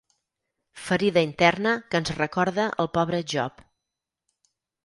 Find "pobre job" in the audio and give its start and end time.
2.97-3.63